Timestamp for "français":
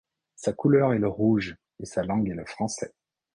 2.47-2.95